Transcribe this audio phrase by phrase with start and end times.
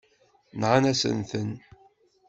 [0.59, 1.51] Nɣan-asent-ten.